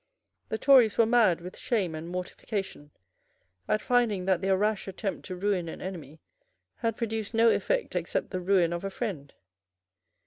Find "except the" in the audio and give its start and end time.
7.95-8.41